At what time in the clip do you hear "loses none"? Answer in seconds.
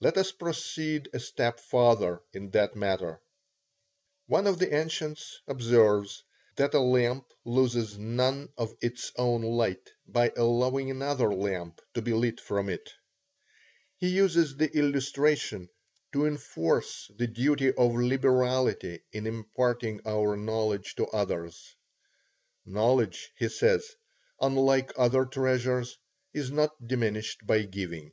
7.44-8.50